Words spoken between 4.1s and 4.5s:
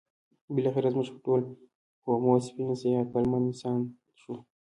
شو.